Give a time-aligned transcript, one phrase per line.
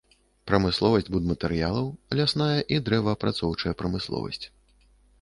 [0.51, 1.87] Прамысловасць будматэрыялаў,
[2.21, 4.45] лясная і дрэваапрацоўчая прамысловасць.